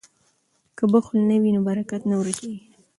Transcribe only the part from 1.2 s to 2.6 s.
نه وي نو برکت نه ورکیږي.